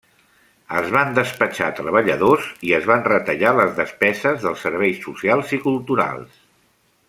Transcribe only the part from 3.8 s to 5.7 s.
despeses dels serveis socials i